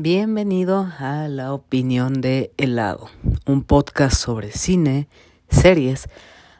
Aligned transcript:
Bienvenido 0.00 0.92
a 1.00 1.26
La 1.26 1.52
Opinión 1.52 2.20
de 2.20 2.52
Helado, 2.56 3.10
un 3.46 3.64
podcast 3.64 4.14
sobre 4.16 4.52
cine, 4.52 5.08
series, 5.50 6.08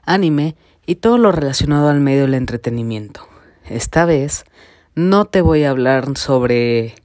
anime 0.02 0.56
y 0.86 0.96
todo 0.96 1.18
lo 1.18 1.30
relacionado 1.30 1.88
al 1.88 2.00
medio 2.00 2.22
del 2.22 2.34
entretenimiento. 2.34 3.28
Esta 3.64 4.06
vez 4.06 4.44
no 4.96 5.26
te 5.26 5.40
voy 5.40 5.62
a 5.62 5.70
hablar 5.70 6.18
sobre 6.18 6.96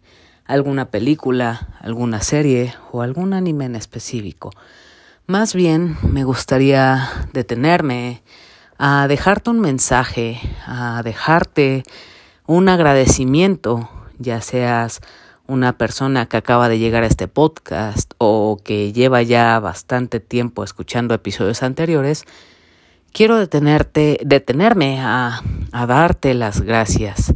alguna 0.46 0.89
película, 0.89 1.68
alguna 1.79 2.19
serie 2.21 2.73
o 2.91 3.04
algún 3.04 3.34
anime 3.34 3.65
en 3.65 3.75
específico. 3.75 4.50
Más 5.27 5.54
bien 5.54 5.97
me 6.02 6.23
gustaría 6.23 7.11
detenerme 7.31 8.23
a 8.79 9.07
dejarte 9.07 9.52
un 9.52 9.59
mensaje, 9.59 10.41
a 10.65 11.04
dejarte 11.04 11.84
un 12.47 12.70
agradecimiento, 12.70 13.88
ya 14.18 14.41
seas 14.41 15.00
una 15.48 15.78
persona 15.78 16.28
que 16.28 16.38
acaba 16.38 16.70
de 16.70 16.80
llegar 16.80 17.04
a 17.04 17.07
este 17.07 17.28
podcast 17.28 18.14
o 18.18 18.60
que 18.64 18.93
lleva 18.93 19.21
ya 19.21 19.60
bastante 19.60 20.20
tiempo 20.20 20.64
escuchando 20.64 21.14
episodios 21.14 21.64
anteriores, 21.64 22.25
quiero 23.11 23.38
detenerte, 23.38 24.20
detenerme 24.24 25.00
a, 25.01 25.42
a 25.71 25.86
darte 25.86 26.34
las 26.34 26.61
gracias. 26.61 27.34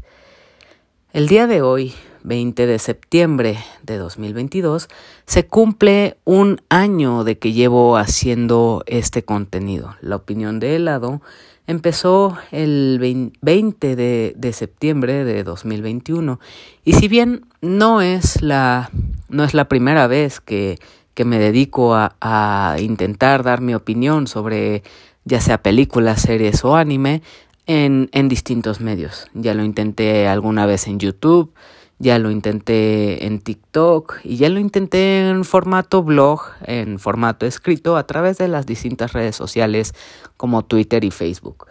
El 1.12 1.28
día 1.28 1.48
de 1.48 1.62
hoy, 1.62 1.94
20 2.24 2.66
de 2.66 2.80
septiembre 2.80 3.58
de 3.84 3.98
2022, 3.98 4.88
se 5.26 5.48
cumple 5.48 6.18
un 6.26 6.62
año 6.70 7.24
de 7.24 7.38
que 7.38 7.54
llevo 7.54 7.98
haciendo 7.98 8.84
este 8.86 9.24
contenido. 9.24 9.96
La 10.02 10.18
opinión 10.18 10.60
de 10.60 10.76
helado 10.76 11.22
empezó 11.68 12.38
el 12.52 13.32
20 13.42 13.96
de, 13.96 14.54
septiembre 14.54 15.26
de 15.26 15.44
2021 15.44 16.40
y 16.86 16.94
si 16.94 17.08
bien 17.08 17.46
no 17.62 18.02
es 18.02 18.42
la, 18.42 18.90
no 19.30 19.44
es 19.44 19.54
la 19.54 19.68
primera 19.68 20.08
vez 20.08 20.40
que, 20.40 20.80
que 21.14 21.26
me 21.26 21.38
dedico 21.38 21.94
a, 21.94 22.16
a, 22.22 22.78
intentar 22.80 23.44
dar 23.44 23.62
mi 23.62 23.76
opinión 23.76 24.28
sobre 24.28 24.82
ya 25.26 25.42
sea 25.42 25.62
películas, 25.62 26.22
series 26.22 26.64
o 26.64 26.78
anime 26.78 27.22
en, 27.66 28.10
en 28.14 28.30
distintos 28.30 28.80
medios. 28.80 29.28
Ya 29.34 29.54
lo 29.54 29.64
intenté 29.64 30.28
alguna 30.28 30.66
vez 30.66 30.88
en 30.88 31.00
YouTube, 31.00 31.52
ya 32.00 32.20
lo 32.20 32.30
intenté 32.30 33.26
en 33.26 33.40
TikTok 33.40 34.20
y 34.24 34.38
ya 34.38 34.50
lo 34.50 34.60
intenté 34.60 35.30
en 35.30 35.44
formato 35.44 36.04
blog, 36.04 36.42
en 36.66 37.00
formato 37.00 37.46
escrito 37.46 37.98
a 37.98 38.06
través 38.06 38.38
de 38.38 38.48
las 38.48 38.66
distintas 38.66 39.14
redes 39.14 39.36
sociales 39.36 39.94
como 40.38 40.64
Twitter 40.64 41.04
y 41.04 41.12
Facebook. 41.12 41.66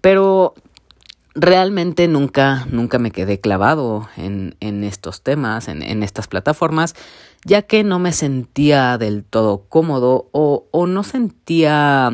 Pero 0.00 0.54
realmente 1.34 2.08
nunca, 2.08 2.66
nunca 2.70 2.98
me 2.98 3.10
quedé 3.10 3.40
clavado 3.40 4.08
en, 4.16 4.54
estos 4.84 5.22
temas, 5.22 5.68
en, 5.68 5.82
en, 5.82 6.02
estas 6.02 6.28
plataformas, 6.28 6.94
ya 7.44 7.62
que 7.62 7.84
no 7.84 7.98
me 7.98 8.12
sentía 8.12 8.98
del 8.98 9.24
todo 9.24 9.64
cómodo 9.68 10.28
o, 10.32 10.66
o 10.70 10.86
no 10.86 11.02
sentía 11.02 12.10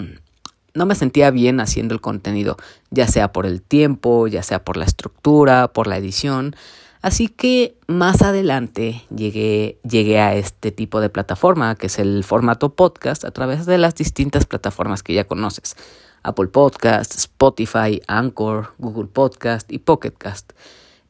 no 0.72 0.86
me 0.86 0.94
sentía 0.94 1.32
bien 1.32 1.58
haciendo 1.58 1.94
el 1.94 2.00
contenido, 2.00 2.56
ya 2.90 3.08
sea 3.08 3.32
por 3.32 3.44
el 3.44 3.60
tiempo, 3.60 4.28
ya 4.28 4.42
sea 4.44 4.62
por 4.64 4.76
la 4.76 4.84
estructura, 4.84 5.68
por 5.68 5.88
la 5.88 5.96
edición. 5.96 6.54
Así 7.02 7.28
que 7.28 7.76
más 7.86 8.20
adelante 8.20 9.02
llegué, 9.14 9.78
llegué 9.88 10.20
a 10.20 10.34
este 10.34 10.70
tipo 10.70 11.00
de 11.00 11.08
plataforma, 11.08 11.74
que 11.74 11.86
es 11.86 11.98
el 11.98 12.24
formato 12.24 12.74
podcast, 12.74 13.24
a 13.24 13.30
través 13.30 13.64
de 13.64 13.78
las 13.78 13.94
distintas 13.94 14.44
plataformas 14.44 15.02
que 15.02 15.14
ya 15.14 15.24
conoces. 15.24 15.76
Apple 16.22 16.48
Podcast, 16.48 17.14
Spotify, 17.14 18.02
Anchor, 18.06 18.74
Google 18.78 19.06
Podcast 19.06 19.72
y 19.72 19.78
Pocket 19.78 20.12
Cast. 20.12 20.52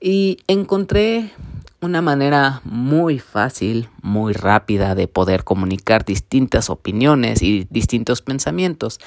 Y 0.00 0.38
encontré 0.46 1.32
una 1.80 2.02
manera 2.02 2.60
muy 2.64 3.18
fácil, 3.18 3.88
muy 4.02 4.32
rápida 4.32 4.94
de 4.94 5.08
poder 5.08 5.44
comunicar 5.44 6.04
distintas 6.04 6.70
opiniones 6.70 7.42
y 7.42 7.66
distintos 7.70 8.22
pensamientos. 8.22 9.00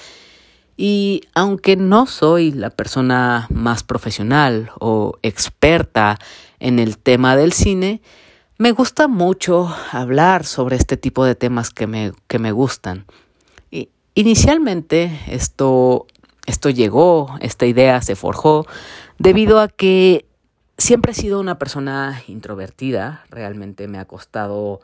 Y 0.75 1.21
aunque 1.35 1.75
no 1.75 2.07
soy 2.07 2.51
la 2.51 2.72
persona 2.72 3.47
más 3.51 3.83
profesional 3.83 4.72
o 4.79 5.17
experta 5.22 6.19
en 6.63 6.79
el 6.79 6.97
tema 6.97 7.35
del 7.35 7.51
cine, 7.51 8.01
me 8.57 8.72
gusta 8.72 9.09
mucho 9.09 9.75
hablar 9.91 10.46
sobre 10.46 10.78
este 10.78 10.96
tipo 10.96 11.25
de 11.25 11.35
temas 11.35 11.69
que 11.72 11.88
me, 11.88 12.13
que 12.28 12.40
me 12.40 12.53
gustan. 12.53 13.06
Y 13.69 13.90
inicialmente 14.16 15.19
esto, 15.28 16.07
esto 16.46 16.69
llegó, 16.69 17.35
esta 17.41 17.66
idea 17.66 18.02
se 18.02 18.16
forjó 18.16 18.66
debido 19.19 19.59
a 19.59 19.68
que 19.68 20.25
siempre 20.78 21.12
he 21.12 21.16
sido 21.16 21.41
una 21.41 21.59
persona 21.59 22.23
introvertida, 22.29 23.25
realmente 23.29 23.90
me 23.90 24.00
ha 24.00 24.06
costado 24.06 24.79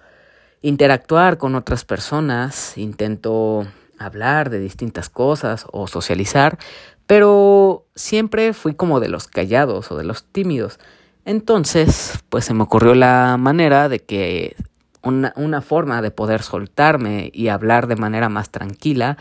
interactuar 0.61 1.37
con 1.37 1.55
otras 1.55 1.85
personas, 1.85 2.77
intento 2.77 3.65
hablar 3.97 4.49
de 4.49 4.59
distintas 4.59 5.09
cosas 5.09 5.65
o 5.71 5.87
socializar, 5.87 6.59
pero 7.07 7.85
siempre 7.95 8.51
fui 8.51 8.75
como 8.75 8.99
de 8.99 9.07
los 9.07 9.29
callados 9.29 9.91
o 9.93 9.97
de 9.97 10.03
los 10.03 10.25
tímidos. 10.25 10.77
Entonces, 11.25 12.19
pues 12.29 12.45
se 12.45 12.53
me 12.53 12.63
ocurrió 12.63 12.95
la 12.95 13.37
manera 13.37 13.89
de 13.89 13.99
que 13.99 14.55
una, 15.03 15.33
una 15.35 15.61
forma 15.61 16.01
de 16.01 16.11
poder 16.11 16.41
soltarme 16.41 17.29
y 17.33 17.49
hablar 17.49 17.87
de 17.87 17.95
manera 17.95 18.29
más 18.29 18.49
tranquila, 18.49 19.17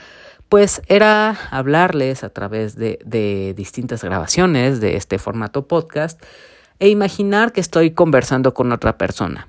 pues 0.48 0.82
era 0.86 1.36
hablarles 1.50 2.24
a 2.24 2.30
través 2.30 2.76
de, 2.76 2.98
de 3.04 3.54
distintas 3.54 4.02
grabaciones 4.02 4.80
de 4.80 4.96
este 4.96 5.18
formato 5.18 5.66
podcast 5.66 6.22
e 6.78 6.88
imaginar 6.88 7.52
que 7.52 7.60
estoy 7.60 7.90
conversando 7.90 8.54
con 8.54 8.72
otra 8.72 8.96
persona. 8.96 9.48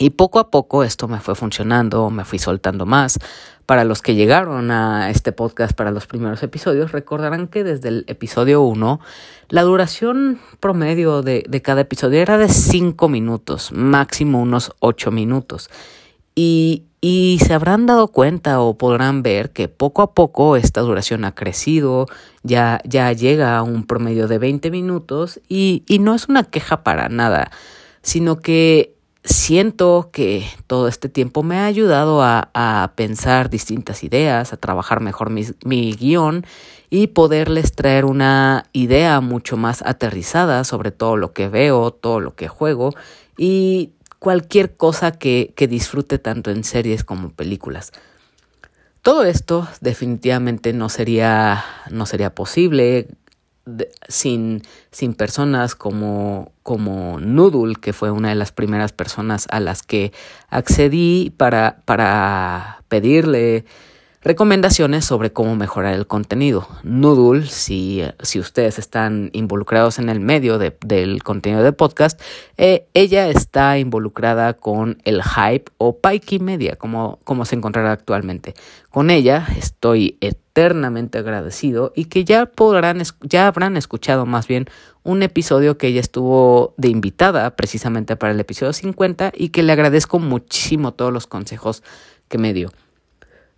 Y 0.00 0.10
poco 0.10 0.38
a 0.38 0.50
poco 0.50 0.84
esto 0.84 1.08
me 1.08 1.18
fue 1.18 1.34
funcionando, 1.34 2.08
me 2.08 2.24
fui 2.24 2.38
soltando 2.38 2.86
más. 2.86 3.18
Para 3.66 3.84
los 3.84 4.00
que 4.00 4.14
llegaron 4.14 4.70
a 4.70 5.10
este 5.10 5.32
podcast 5.32 5.72
para 5.74 5.90
los 5.90 6.06
primeros 6.06 6.40
episodios, 6.44 6.92
recordarán 6.92 7.48
que 7.48 7.64
desde 7.64 7.88
el 7.88 8.04
episodio 8.06 8.62
1, 8.62 9.00
la 9.48 9.62
duración 9.62 10.40
promedio 10.60 11.22
de, 11.22 11.44
de 11.48 11.62
cada 11.62 11.80
episodio 11.80 12.20
era 12.20 12.38
de 12.38 12.48
5 12.48 13.08
minutos, 13.08 13.72
máximo 13.72 14.40
unos 14.40 14.72
8 14.78 15.10
minutos. 15.10 15.68
Y, 16.36 16.84
y 17.00 17.40
se 17.44 17.52
habrán 17.52 17.86
dado 17.86 18.06
cuenta 18.06 18.60
o 18.60 18.78
podrán 18.78 19.24
ver 19.24 19.50
que 19.50 19.66
poco 19.66 20.02
a 20.02 20.14
poco 20.14 20.56
esta 20.56 20.80
duración 20.80 21.24
ha 21.24 21.34
crecido, 21.34 22.06
ya, 22.44 22.80
ya 22.84 23.12
llega 23.12 23.58
a 23.58 23.64
un 23.64 23.84
promedio 23.84 24.28
de 24.28 24.38
20 24.38 24.70
minutos 24.70 25.40
y, 25.48 25.82
y 25.88 25.98
no 25.98 26.14
es 26.14 26.28
una 26.28 26.44
queja 26.44 26.84
para 26.84 27.08
nada, 27.08 27.50
sino 28.02 28.36
que 28.36 28.97
siento 29.28 30.10
que 30.12 30.46
todo 30.66 30.88
este 30.88 31.08
tiempo 31.08 31.42
me 31.42 31.58
ha 31.58 31.66
ayudado 31.66 32.22
a, 32.22 32.92
pensar 32.96 33.50
distintas 33.50 34.02
ideas, 34.02 34.52
a 34.52 34.56
trabajar 34.56 35.00
mejor 35.00 35.30
mi, 35.30 35.44
mi, 35.64 35.92
guion 35.92 36.44
y 36.90 37.08
poderles 37.08 37.72
traer 37.72 38.04
una 38.04 38.64
idea 38.72 39.20
mucho 39.20 39.56
más 39.56 39.82
aterrizada 39.82 40.64
sobre 40.64 40.90
todo 40.90 41.16
lo 41.16 41.32
que 41.32 41.48
veo, 41.48 41.90
todo 41.90 42.20
lo 42.20 42.34
que 42.34 42.48
juego 42.48 42.94
y 43.36 43.92
cualquier 44.18 44.76
cosa 44.76 45.12
que, 45.12 45.52
que 45.54 45.68
disfrute 45.68 46.18
tanto 46.18 46.50
en 46.50 46.64
series 46.64 47.04
como 47.04 47.30
películas. 47.30 47.92
Todo 49.02 49.24
esto 49.24 49.68
definitivamente 49.80 50.72
no 50.72 50.88
sería, 50.88 51.64
no 51.90 52.04
sería 52.04 52.34
posible 52.34 53.08
sin, 54.08 54.62
sin 54.90 55.14
personas 55.14 55.74
como, 55.74 56.52
como 56.62 57.18
Noodle, 57.20 57.76
que 57.80 57.92
fue 57.92 58.10
una 58.10 58.28
de 58.30 58.34
las 58.34 58.52
primeras 58.52 58.92
personas 58.92 59.46
a 59.50 59.60
las 59.60 59.82
que 59.82 60.12
accedí 60.48 61.32
para, 61.36 61.82
para 61.84 62.82
pedirle 62.88 63.64
recomendaciones 64.22 65.04
sobre 65.04 65.32
cómo 65.32 65.54
mejorar 65.54 65.94
el 65.94 66.06
contenido. 66.06 66.68
Noodle, 66.82 67.46
si, 67.46 68.02
si 68.20 68.40
ustedes 68.40 68.78
están 68.78 69.30
involucrados 69.32 69.98
en 69.98 70.08
el 70.08 70.20
medio 70.20 70.58
de, 70.58 70.76
del 70.84 71.22
contenido 71.22 71.62
de 71.62 71.72
podcast, 71.72 72.20
eh, 72.56 72.86
ella 72.94 73.28
está 73.28 73.78
involucrada 73.78 74.54
con 74.54 74.98
el 75.04 75.22
hype 75.22 75.70
o 75.78 75.98
Pikey 75.98 76.40
Media, 76.40 76.76
como, 76.76 77.20
como 77.24 77.44
se 77.44 77.56
encontrará 77.56 77.92
actualmente. 77.92 78.54
Con 78.90 79.10
ella 79.10 79.46
estoy 79.56 80.18
eternamente 80.20 81.18
agradecido 81.18 81.92
y 81.94 82.06
que 82.06 82.24
ya 82.24 82.46
podrán, 82.46 83.02
ya 83.22 83.46
habrán 83.46 83.76
escuchado 83.76 84.26
más 84.26 84.48
bien 84.48 84.66
un 85.04 85.22
episodio 85.22 85.78
que 85.78 85.86
ella 85.86 86.00
estuvo 86.00 86.74
de 86.76 86.88
invitada 86.88 87.54
precisamente 87.54 88.16
para 88.16 88.32
el 88.32 88.40
episodio 88.40 88.72
50 88.72 89.32
y 89.34 89.50
que 89.50 89.62
le 89.62 89.72
agradezco 89.72 90.18
muchísimo 90.18 90.92
todos 90.92 91.12
los 91.12 91.26
consejos 91.26 91.82
que 92.28 92.38
me 92.38 92.52
dio. 92.52 92.70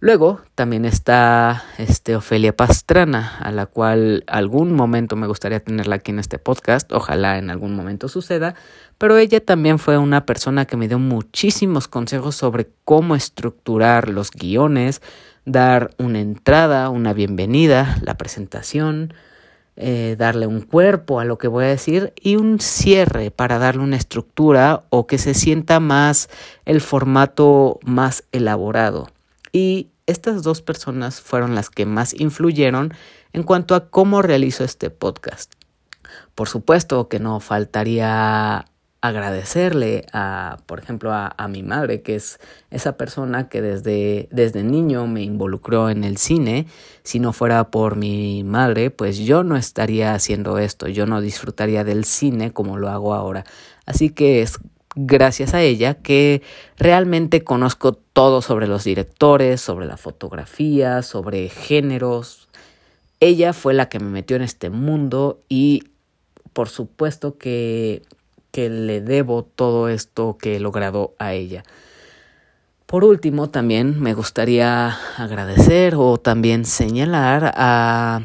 Luego 0.03 0.41
también 0.55 0.87
está 0.87 1.63
este, 1.77 2.17
Ofelia 2.17 2.57
Pastrana, 2.57 3.37
a 3.39 3.53
la 3.53 3.67
cual 3.67 4.25
algún 4.29 4.73
momento 4.73 5.15
me 5.15 5.27
gustaría 5.27 5.61
tenerla 5.61 5.97
aquí 5.97 6.11
en 6.11 6.19
este 6.19 6.39
podcast, 6.39 6.91
ojalá 6.91 7.37
en 7.37 7.51
algún 7.51 7.77
momento 7.77 8.09
suceda, 8.09 8.55
pero 8.97 9.19
ella 9.19 9.45
también 9.45 9.79
fue 9.79 9.99
una 9.99 10.25
persona 10.25 10.65
que 10.65 10.79
me 10.79 10.89
dio 10.89 10.99
muchísimos 10.99 11.87
consejos 11.87 12.35
sobre 12.35 12.71
cómo 12.87 13.15
estructurar 13.15 14.09
los 14.09 14.31
guiones, 14.31 15.03
dar 15.45 15.91
una 15.99 16.21
entrada, 16.21 16.89
una 16.89 17.13
bienvenida, 17.13 17.99
la 18.01 18.17
presentación, 18.17 19.13
eh, 19.77 20.17
darle 20.19 20.47
un 20.47 20.63
cuerpo 20.63 21.21
a 21.21 21.27
lo 21.27 21.37
que 21.37 21.49
voy 21.49 21.65
a 21.65 21.69
decir 21.69 22.15
y 22.19 22.37
un 22.37 22.59
cierre 22.59 23.31
para 23.31 23.59
darle 23.59 23.83
una 23.83 23.97
estructura 23.97 24.85
o 24.89 25.07
que 25.07 25.19
se 25.19 25.35
sienta 25.35 25.79
más 25.79 26.31
el 26.65 26.81
formato 26.81 27.79
más 27.85 28.25
elaborado. 28.33 29.09
Y 29.53 29.91
estas 30.07 30.43
dos 30.43 30.63
personas 30.63 31.21
fueron 31.21 31.55
las 31.55 31.71
que 31.71 31.87
más 31.87 32.19
influyeron 32.19 32.93
en 33.33 33.43
cuanto 33.43 33.75
a 33.75 33.91
cómo 33.91 34.23
realizo 34.23 34.65
este 34.65 34.91
podcast. 34.91 35.55
Por 36.35 36.49
supuesto 36.49 37.09
que 37.09 37.21
no 37.21 37.41
faltaría 37.41 38.67
agradecerle 39.03 40.05
a, 40.13 40.59
por 40.67 40.79
ejemplo, 40.79 41.13
a, 41.13 41.49
mi 41.49 41.63
madre, 41.63 42.03
que 42.03 42.17
es 42.17 42.39
esa 42.71 42.97
persona 42.99 43.49
que 43.49 43.63
desde, 43.63 44.29
desde 44.31 44.63
niño 44.63 45.07
me 45.07 45.23
involucró 45.23 45.89
en 45.89 46.05
el 46.05 46.19
cine. 46.19 46.67
Si 47.03 47.19
no 47.19 47.33
fuera 47.33 47.71
por 47.71 47.97
mi 47.97 48.45
madre, 48.45 48.91
pues 48.91 49.19
yo 49.19 49.43
no 49.43 49.57
estaría 49.57 50.13
haciendo 50.13 50.59
esto, 50.59 50.87
yo 50.87 51.07
no 51.07 51.21
disfrutaría 51.23 51.83
del 51.83 52.05
cine 52.05 52.53
como 52.53 52.77
lo 52.77 52.91
hago 52.91 53.15
ahora. 53.15 53.45
Así 53.87 54.11
que 54.11 54.43
es 54.43 54.59
gracias 54.95 55.55
a 55.55 55.63
ella 55.63 55.95
que 55.95 56.43
realmente 56.77 57.45
conozco 57.45 57.93
todo 57.93 58.43
sobre 58.43 58.67
los 58.67 58.85
directores, 58.85 59.61
sobre 59.61 59.87
la 59.87 59.97
fotografía, 59.97 61.03
sobre 61.03 61.49
géneros. 61.49 62.49
Ella 63.21 63.53
fue 63.53 63.75
la 63.75 63.89
que 63.89 64.01
me 64.01 64.11
metió 64.11 64.37
en 64.37 64.43
este 64.43 64.71
mundo 64.71 65.41
y 65.49 65.85
por 66.53 66.69
supuesto 66.69 67.39
que 67.39 68.03
que 68.51 68.69
le 68.69 69.01
debo 69.01 69.45
todo 69.45 69.89
esto 69.89 70.37
que 70.39 70.57
he 70.57 70.61
logrado 70.61 71.15
a 71.19 71.33
ella. 71.33 71.63
Por 72.87 73.05
último, 73.05 73.51
también 73.51 74.01
me 74.01 74.15
gustaría 74.15 74.97
agradecer 75.17 75.95
o 75.97 76.19
también 76.19 76.65
señalar 76.65 77.53
a, 77.57 78.23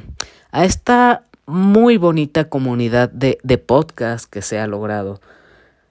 a 0.51 0.65
esta 0.65 1.23
muy 1.45 1.97
bonita 1.97 2.49
comunidad 2.49 3.09
de, 3.09 3.37
de 3.43 3.57
podcast 3.59 4.27
que 4.27 4.41
se 4.41 4.59
ha 4.59 4.65
logrado. 4.65 5.21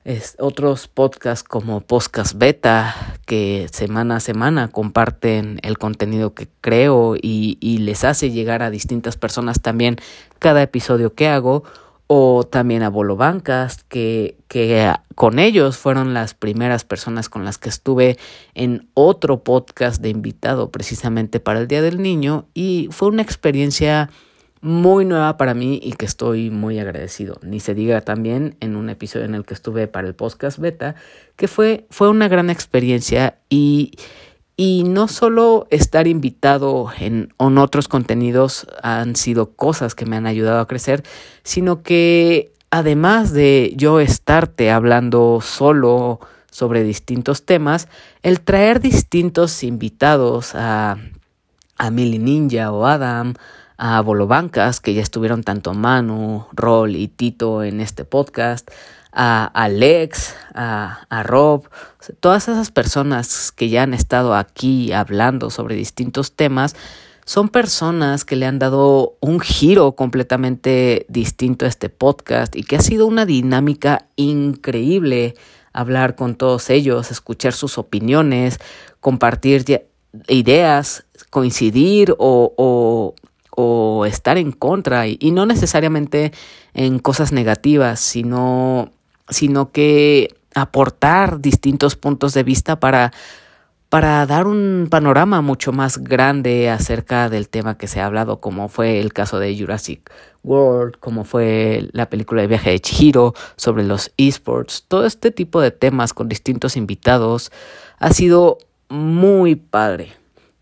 Es, 0.04 0.36
otros 0.38 0.86
podcasts 0.86 1.48
como 1.48 1.80
Podcast 1.80 2.36
Beta, 2.36 2.94
que 3.24 3.68
semana 3.72 4.16
a 4.16 4.20
semana 4.20 4.68
comparten 4.68 5.58
el 5.62 5.78
contenido 5.78 6.34
que 6.34 6.46
creo 6.60 7.16
y, 7.16 7.56
y 7.58 7.78
les 7.78 8.04
hace 8.04 8.30
llegar 8.30 8.62
a 8.62 8.68
distintas 8.68 9.16
personas 9.16 9.62
también 9.62 9.96
cada 10.38 10.60
episodio 10.60 11.14
que 11.14 11.28
hago 11.28 11.64
o 12.06 12.44
también 12.44 12.82
a 12.82 12.90
Bolo 12.90 13.16
Bancas, 13.16 13.82
que, 13.84 14.36
que 14.48 14.92
con 15.14 15.38
ellos 15.38 15.78
fueron 15.78 16.12
las 16.12 16.34
primeras 16.34 16.84
personas 16.84 17.30
con 17.30 17.46
las 17.46 17.56
que 17.56 17.70
estuve 17.70 18.18
en 18.52 18.90
otro 18.92 19.42
podcast 19.42 20.02
de 20.02 20.10
invitado 20.10 20.70
precisamente 20.70 21.40
para 21.40 21.60
el 21.60 21.66
Día 21.66 21.80
del 21.80 22.02
Niño 22.02 22.46
y 22.52 22.88
fue 22.90 23.08
una 23.08 23.22
experiencia 23.22 24.10
muy 24.64 25.04
nueva 25.04 25.36
para 25.36 25.52
mí 25.52 25.78
y 25.82 25.92
que 25.92 26.06
estoy 26.06 26.50
muy 26.50 26.78
agradecido. 26.78 27.38
Ni 27.42 27.60
se 27.60 27.74
diga 27.74 28.00
también 28.00 28.56
en 28.60 28.76
un 28.76 28.88
episodio 28.88 29.26
en 29.26 29.34
el 29.34 29.44
que 29.44 29.52
estuve 29.52 29.88
para 29.88 30.08
el 30.08 30.14
podcast 30.14 30.58
beta, 30.58 30.94
que 31.36 31.48
fue, 31.48 31.86
fue 31.90 32.08
una 32.08 32.28
gran 32.28 32.48
experiencia 32.48 33.36
y 33.50 33.92
y 34.56 34.84
no 34.84 35.08
solo 35.08 35.66
estar 35.70 36.06
invitado 36.06 36.88
en, 36.98 37.32
otros 37.38 37.88
contenidos 37.88 38.66
han 38.82 39.16
sido 39.16 39.50
cosas 39.50 39.94
que 39.94 40.06
me 40.06 40.16
han 40.16 40.26
ayudado 40.26 40.60
a 40.60 40.68
crecer, 40.68 41.02
sino 41.42 41.82
que 41.82 42.52
además 42.70 43.32
de 43.32 43.72
yo 43.76 43.98
estarte 44.00 44.70
hablando 44.70 45.40
solo 45.42 46.20
sobre 46.50 46.84
distintos 46.84 47.44
temas, 47.44 47.88
el 48.22 48.40
traer 48.40 48.80
distintos 48.80 49.64
invitados 49.64 50.54
a, 50.54 50.98
a 51.76 51.90
Mili 51.90 52.20
Ninja 52.20 52.70
o 52.70 52.86
Adam, 52.86 53.34
a 53.76 54.00
Bolobancas, 54.00 54.80
que 54.80 54.94
ya 54.94 55.02
estuvieron 55.02 55.42
tanto 55.42 55.74
Manu, 55.74 56.46
Rol 56.52 56.96
y 56.96 57.08
Tito 57.08 57.62
en 57.62 57.80
este 57.80 58.04
podcast, 58.04 58.70
a 59.12 59.44
Alex, 59.46 60.34
a, 60.54 61.22
Rob, 61.24 61.68
todas 62.20 62.48
esas 62.48 62.70
personas 62.70 63.52
que 63.52 63.68
ya 63.68 63.84
han 63.84 63.94
estado 63.94 64.34
aquí 64.34 64.92
hablando 64.92 65.50
sobre 65.50 65.76
distintos 65.76 66.32
temas, 66.32 66.74
son 67.24 67.48
personas 67.48 68.24
que 68.24 68.36
le 68.36 68.46
han 68.46 68.58
dado 68.58 69.16
un 69.20 69.40
giro 69.40 69.92
completamente 69.92 71.06
distinto 71.08 71.64
a 71.64 71.68
este 71.68 71.88
podcast 71.88 72.54
y 72.56 72.64
que 72.64 72.76
ha 72.76 72.80
sido 72.80 73.06
una 73.06 73.24
dinámica 73.24 74.06
increíble 74.16 75.34
hablar 75.72 76.16
con 76.16 76.34
todos 76.34 76.68
ellos, 76.68 77.10
escuchar 77.10 77.52
sus 77.52 77.78
opiniones, 77.78 78.58
compartir 79.00 79.88
ideas, 80.28 81.04
coincidir 81.30 82.14
o, 82.18 83.14
o 83.56 84.06
estar 84.06 84.38
en 84.38 84.52
contra 84.52 85.06
y, 85.06 85.30
no 85.32 85.46
necesariamente 85.46 86.32
en 86.74 86.98
cosas 86.98 87.32
negativas, 87.32 88.00
sino 88.00 88.90
sino 89.28 89.72
que 89.72 90.34
aportar 90.54 91.40
distintos 91.40 91.96
puntos 91.96 92.34
de 92.34 92.42
vista 92.42 92.78
para, 92.78 93.12
para 93.88 94.26
dar 94.26 94.46
un 94.46 94.88
panorama 94.90 95.40
mucho 95.40 95.72
más 95.72 95.98
grande 95.98 96.68
acerca 96.68 97.28
del 97.28 97.48
tema 97.48 97.76
que 97.78 97.86
se 97.88 98.00
ha 98.00 98.06
hablado, 98.06 98.40
como 98.40 98.68
fue 98.68 99.00
el 99.00 99.12
caso 99.12 99.38
de 99.38 99.56
Jurassic 99.58 100.10
World, 100.42 100.98
como 101.00 101.24
fue 101.24 101.88
la 101.92 102.10
película 102.10 102.42
de 102.42 102.48
viaje 102.48 102.70
de 102.70 102.80
Chihiro, 102.80 103.34
sobre 103.56 103.84
los 103.84 104.12
esports, 104.16 104.84
todo 104.86 105.06
este 105.06 105.30
tipo 105.30 105.60
de 105.60 105.70
temas 105.70 106.12
con 106.12 106.28
distintos 106.28 106.76
invitados 106.76 107.50
ha 107.98 108.12
sido 108.12 108.58
muy 108.88 109.56
padre. 109.56 110.12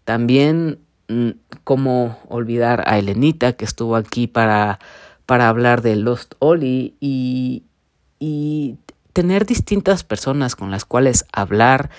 También, 0.04 0.78
mm, 1.12 1.30
como 1.64 2.18
olvidar 2.28 2.84
a 2.86 2.98
Elenita, 2.98 3.52
que 3.54 3.64
estuvo 3.64 3.96
aquí 3.96 4.26
para, 4.26 4.78
para 5.26 5.48
hablar 5.48 5.82
de 5.82 5.96
Lost 5.96 6.34
Oli 6.38 6.96
y, 7.00 7.64
y 8.18 8.76
tener 9.12 9.46
distintas 9.46 10.04
personas 10.04 10.56
con 10.56 10.70
las 10.70 10.84
cuales 10.84 11.24
hablar 11.32 11.90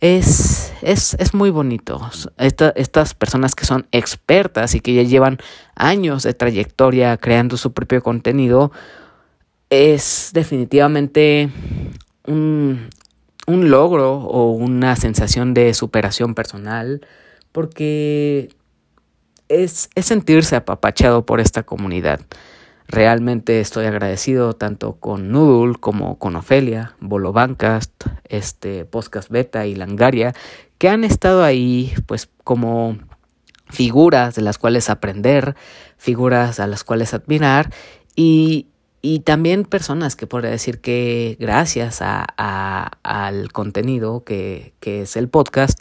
es, 0.00 0.72
es, 0.82 1.14
es 1.14 1.34
muy 1.34 1.50
bonito. 1.50 2.00
estas 2.36 3.14
personas 3.14 3.54
que 3.54 3.64
son 3.64 3.86
expertas 3.90 4.74
y 4.74 4.80
que 4.80 4.94
ya 4.94 5.02
llevan 5.02 5.38
años 5.74 6.22
de 6.22 6.34
trayectoria 6.34 7.16
creando 7.16 7.56
su 7.56 7.72
propio 7.72 8.02
contenido, 8.02 8.70
es 9.70 10.30
definitivamente 10.32 11.50
un, 12.26 12.88
un 13.46 13.70
logro 13.70 14.14
o 14.18 14.52
una 14.52 14.94
sensación 14.96 15.54
de 15.54 15.74
superación 15.74 16.34
personal 16.34 17.00
porque 17.52 18.50
es, 19.48 19.90
es 19.94 20.06
sentirse 20.06 20.56
apapachado 20.56 21.26
por 21.26 21.40
esta 21.40 21.62
comunidad. 21.62 22.20
Realmente 22.86 23.60
estoy 23.60 23.84
agradecido 23.84 24.54
tanto 24.54 24.94
con 24.94 25.30
Noodle 25.30 25.74
como 25.78 26.18
con 26.18 26.36
Ofelia, 26.36 26.96
Bolobancast, 27.00 27.92
este, 28.24 28.86
Podcast 28.86 29.28
Beta 29.30 29.66
y 29.66 29.74
Langaria, 29.74 30.34
que 30.78 30.88
han 30.88 31.04
estado 31.04 31.44
ahí 31.44 31.92
pues 32.06 32.30
como 32.44 32.96
figuras 33.68 34.34
de 34.34 34.42
las 34.42 34.56
cuales 34.56 34.88
aprender, 34.88 35.54
figuras 35.98 36.60
a 36.60 36.66
las 36.66 36.82
cuales 36.82 37.12
admirar 37.12 37.70
y, 38.16 38.68
y 39.02 39.20
también 39.20 39.64
personas 39.64 40.16
que 40.16 40.26
podría 40.26 40.50
decir 40.50 40.80
que 40.80 41.36
gracias 41.38 42.00
a, 42.00 42.24
al 43.02 43.52
contenido 43.52 44.24
que, 44.24 44.72
que 44.80 45.02
es 45.02 45.16
el 45.16 45.28
podcast, 45.28 45.78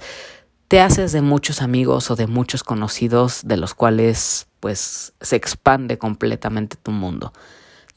te 0.68 0.82
haces 0.82 1.12
de 1.12 1.22
muchos 1.22 1.62
amigos 1.62 2.12
o 2.12 2.16
de 2.16 2.28
muchos 2.28 2.64
conocidos 2.64 3.42
de 3.46 3.58
los 3.58 3.74
cuales 3.74 4.48
pues 4.60 5.14
se 5.22 5.36
expande 5.36 5.98
completamente 5.98 6.78
tu 6.82 6.92
mundo. 6.92 7.32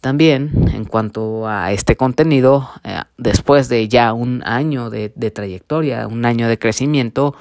También 0.00 0.68
en 0.72 0.84
cuanto 0.84 1.46
a 1.46 1.72
este 1.72 1.96
contenido, 1.96 2.70
eh, 2.84 3.02
después 3.18 3.68
de 3.68 3.88
ya 3.88 4.12
un 4.12 4.42
año 4.46 4.88
de, 4.88 5.12
de 5.14 5.30
trayectoria, 5.30 6.06
un 6.06 6.24
año 6.24 6.48
de 6.48 6.58
crecimiento, 6.58 7.34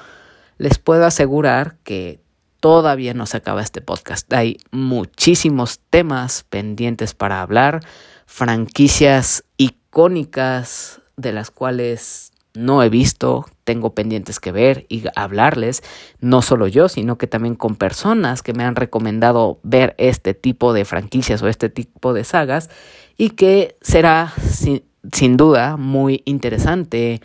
les 0.58 0.78
puedo 0.78 1.06
asegurar 1.06 1.78
que 1.84 2.20
todavía 2.60 3.14
no 3.14 3.26
se 3.26 3.38
acaba 3.38 3.62
este 3.62 3.82
podcast. 3.82 4.32
Hay 4.34 4.58
muchísimos 4.72 5.80
temas 5.90 6.46
pendientes 6.50 7.14
para 7.14 7.42
hablar, 7.42 7.82
franquicias 8.26 9.46
icónicas 9.58 11.02
de 11.16 11.32
las 11.32 11.52
cuales 11.52 12.34
no 12.54 12.82
he 12.82 12.90
visto, 12.90 13.46
tengo 13.64 13.94
pendientes 13.94 14.40
que 14.40 14.52
ver 14.52 14.86
y 14.90 15.04
hablarles, 15.16 15.84
no 16.20 16.42
solo 16.42 16.68
yo, 16.68 16.90
sino 16.90 17.18
que 17.18 17.28
también 17.28 17.56
con 17.56 17.76
personas 17.76 18.42
que 18.42 18.54
me 18.54 18.64
han 18.64 18.76
recomendado 18.76 19.60
ver 19.64 19.94
este 19.98 20.34
tipo 20.34 20.74
de 20.74 20.86
franquicias 20.86 21.42
o 21.42 21.48
este 21.48 21.70
tipo 21.70 22.14
de 22.14 22.24
sagas 22.24 22.70
y 23.18 23.32
que 23.32 23.78
será 23.82 24.34
sin, 24.50 24.84
duda 25.38 25.78
muy 25.78 26.24
interesante 26.26 27.22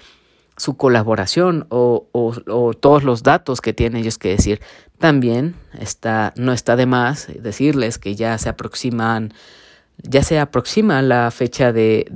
su 0.56 0.76
colaboración 0.76 1.66
o, 1.70 2.06
o, 2.12 2.74
todos 2.74 3.02
los 3.02 3.22
datos 3.22 3.60
que 3.60 3.72
tienen 3.72 4.02
ellos 4.02 4.18
que 4.18 4.28
decir. 4.28 4.60
También 4.98 5.56
está, 5.78 6.32
no 6.36 6.52
está 6.52 6.76
de 6.76 6.86
más 6.86 7.28
decirles 7.40 7.98
que 7.98 8.14
ya 8.14 8.38
se 8.38 8.48
aproximan 8.48 9.32
ya 10.02 10.22
se 10.22 10.38
aproxima 10.38 11.00
la 11.02 11.30
fecha 11.30 11.72
de, 11.72 12.06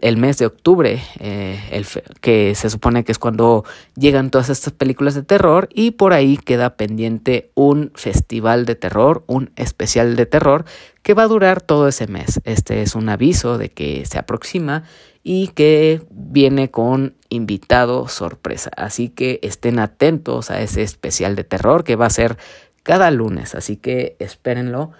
el 0.00 0.16
mes 0.16 0.38
de 0.38 0.46
octubre, 0.46 1.02
eh, 1.18 1.84
que 2.20 2.54
se 2.54 2.70
supone 2.70 3.04
que 3.04 3.12
es 3.12 3.18
cuando 3.18 3.64
llegan 3.94 4.30
todas 4.30 4.48
estas 4.48 4.72
películas 4.72 5.14
de 5.14 5.22
terror 5.22 5.68
y 5.72 5.92
por 5.92 6.12
ahí 6.12 6.36
queda 6.38 6.76
pendiente 6.76 7.50
un 7.54 7.90
festival 7.94 8.64
de 8.64 8.76
terror, 8.76 9.24
un 9.26 9.50
especial 9.56 10.16
de 10.16 10.26
terror 10.26 10.64
que 11.02 11.14
va 11.14 11.24
a 11.24 11.28
durar 11.28 11.60
todo 11.60 11.88
ese 11.88 12.06
mes. 12.06 12.40
Este 12.44 12.82
es 12.82 12.94
un 12.94 13.08
aviso 13.08 13.58
de 13.58 13.70
que 13.70 14.04
se 14.06 14.18
aproxima 14.18 14.84
y 15.22 15.48
que 15.48 16.02
viene 16.10 16.70
con 16.70 17.14
invitado 17.28 18.08
sorpresa. 18.08 18.70
Así 18.76 19.08
que 19.08 19.40
estén 19.42 19.78
atentos 19.78 20.50
a 20.50 20.60
ese 20.60 20.82
especial 20.82 21.36
de 21.36 21.44
terror 21.44 21.84
que 21.84 21.96
va 21.96 22.06
a 22.06 22.10
ser 22.10 22.38
cada 22.82 23.10
lunes, 23.10 23.56
así 23.56 23.76
que 23.76 24.16
espérenlo. 24.20 24.92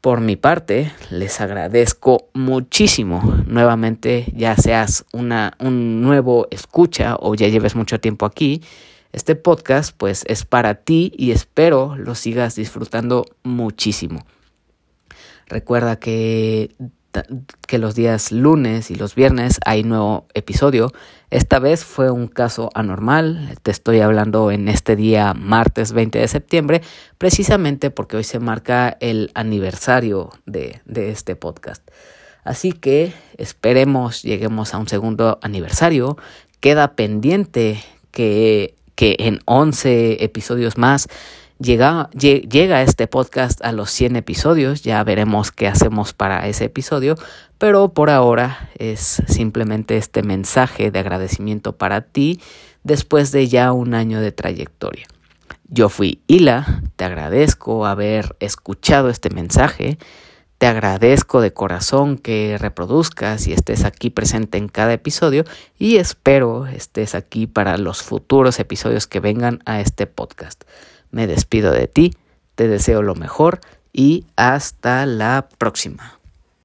Por 0.00 0.22
mi 0.22 0.36
parte, 0.36 0.92
les 1.10 1.42
agradezco 1.42 2.30
muchísimo. 2.32 3.20
Nuevamente, 3.46 4.32
ya 4.34 4.56
seas 4.56 5.04
una, 5.12 5.52
un 5.58 6.00
nuevo 6.00 6.48
escucha 6.50 7.16
o 7.20 7.34
ya 7.34 7.48
lleves 7.48 7.76
mucho 7.76 8.00
tiempo 8.00 8.24
aquí, 8.24 8.62
este 9.12 9.34
podcast 9.34 9.94
pues 9.96 10.24
es 10.26 10.44
para 10.44 10.74
ti 10.76 11.12
y 11.16 11.32
espero 11.32 11.96
lo 11.96 12.14
sigas 12.14 12.54
disfrutando 12.54 13.26
muchísimo. 13.42 14.24
Recuerda 15.48 15.96
que 15.96 16.70
que 17.66 17.78
los 17.78 17.94
días 17.94 18.32
lunes 18.32 18.90
y 18.90 18.94
los 18.94 19.14
viernes 19.14 19.58
hay 19.64 19.82
nuevo 19.82 20.26
episodio. 20.34 20.92
Esta 21.30 21.58
vez 21.58 21.84
fue 21.84 22.10
un 22.10 22.28
caso 22.28 22.70
anormal. 22.74 23.56
Te 23.62 23.70
estoy 23.70 24.00
hablando 24.00 24.50
en 24.50 24.68
este 24.68 24.96
día 24.96 25.34
martes 25.34 25.92
20 25.92 26.18
de 26.18 26.28
septiembre, 26.28 26.82
precisamente 27.18 27.90
porque 27.90 28.16
hoy 28.16 28.24
se 28.24 28.38
marca 28.38 28.96
el 29.00 29.30
aniversario 29.34 30.30
de, 30.46 30.80
de 30.84 31.10
este 31.10 31.36
podcast. 31.36 31.88
Así 32.44 32.72
que 32.72 33.12
esperemos 33.36 34.22
lleguemos 34.22 34.74
a 34.74 34.78
un 34.78 34.88
segundo 34.88 35.38
aniversario. 35.42 36.16
Queda 36.60 36.94
pendiente 36.94 37.82
que, 38.10 38.74
que 38.94 39.16
en 39.20 39.40
11 39.44 40.24
episodios 40.24 40.78
más 40.78 41.08
Llega, 41.60 42.08
llega 42.14 42.80
este 42.80 43.06
podcast 43.06 43.62
a 43.62 43.72
los 43.72 43.90
100 43.90 44.16
episodios, 44.16 44.80
ya 44.80 45.04
veremos 45.04 45.52
qué 45.52 45.68
hacemos 45.68 46.14
para 46.14 46.48
ese 46.48 46.64
episodio, 46.64 47.16
pero 47.58 47.92
por 47.92 48.08
ahora 48.08 48.70
es 48.78 49.22
simplemente 49.26 49.98
este 49.98 50.22
mensaje 50.22 50.90
de 50.90 50.98
agradecimiento 51.00 51.76
para 51.76 52.00
ti 52.00 52.40
después 52.82 53.30
de 53.30 53.46
ya 53.48 53.72
un 53.72 53.92
año 53.92 54.22
de 54.22 54.32
trayectoria. 54.32 55.06
Yo 55.68 55.90
fui 55.90 56.22
Hila, 56.28 56.82
te 56.96 57.04
agradezco 57.04 57.84
haber 57.84 58.36
escuchado 58.40 59.10
este 59.10 59.28
mensaje, 59.28 59.98
te 60.56 60.66
agradezco 60.66 61.42
de 61.42 61.52
corazón 61.52 62.16
que 62.16 62.56
reproduzcas 62.58 63.46
y 63.46 63.52
estés 63.52 63.84
aquí 63.84 64.08
presente 64.08 64.56
en 64.56 64.68
cada 64.68 64.94
episodio 64.94 65.44
y 65.78 65.96
espero 65.96 66.66
estés 66.66 67.14
aquí 67.14 67.46
para 67.46 67.76
los 67.76 68.02
futuros 68.02 68.58
episodios 68.60 69.06
que 69.06 69.20
vengan 69.20 69.60
a 69.66 69.82
este 69.82 70.06
podcast. 70.06 70.64
Me 71.10 71.26
despido 71.26 71.72
de 71.72 71.86
ti, 71.88 72.14
te 72.54 72.68
deseo 72.68 73.02
lo 73.02 73.14
mejor 73.14 73.60
y 73.92 74.26
hasta 74.36 75.06
la 75.06 75.48
próxima. 75.58 76.19